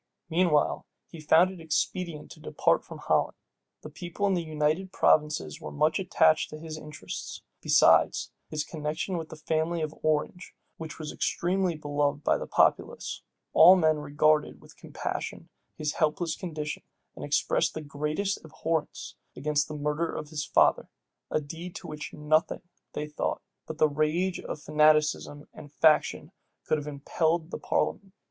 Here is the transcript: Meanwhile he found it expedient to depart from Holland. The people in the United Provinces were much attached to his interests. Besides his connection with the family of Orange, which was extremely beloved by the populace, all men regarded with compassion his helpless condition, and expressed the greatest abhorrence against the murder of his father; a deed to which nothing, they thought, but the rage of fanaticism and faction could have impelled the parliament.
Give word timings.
Meanwhile 0.31 0.87
he 1.09 1.19
found 1.21 1.51
it 1.51 1.59
expedient 1.61 2.31
to 2.31 2.39
depart 2.39 2.83
from 2.83 2.97
Holland. 2.97 3.37
The 3.83 3.91
people 3.91 4.25
in 4.25 4.33
the 4.33 4.41
United 4.41 4.91
Provinces 4.91 5.61
were 5.61 5.69
much 5.71 5.99
attached 5.99 6.49
to 6.49 6.57
his 6.57 6.75
interests. 6.75 7.43
Besides 7.61 8.31
his 8.49 8.63
connection 8.63 9.15
with 9.15 9.29
the 9.29 9.35
family 9.35 9.79
of 9.79 9.93
Orange, 10.01 10.55
which 10.77 10.97
was 10.97 11.11
extremely 11.13 11.75
beloved 11.75 12.23
by 12.23 12.39
the 12.39 12.47
populace, 12.47 13.21
all 13.53 13.75
men 13.75 13.99
regarded 13.99 14.59
with 14.59 14.75
compassion 14.75 15.49
his 15.77 15.93
helpless 15.93 16.35
condition, 16.35 16.81
and 17.15 17.23
expressed 17.23 17.75
the 17.75 17.81
greatest 17.81 18.43
abhorrence 18.43 19.13
against 19.35 19.67
the 19.67 19.75
murder 19.77 20.11
of 20.11 20.29
his 20.29 20.43
father; 20.43 20.89
a 21.29 21.39
deed 21.39 21.75
to 21.75 21.85
which 21.85 22.11
nothing, 22.11 22.63
they 22.93 23.07
thought, 23.07 23.43
but 23.67 23.77
the 23.77 23.87
rage 23.87 24.39
of 24.39 24.59
fanaticism 24.63 25.47
and 25.53 25.71
faction 25.71 26.31
could 26.65 26.79
have 26.79 26.87
impelled 26.87 27.51
the 27.51 27.59
parliament. 27.59 28.15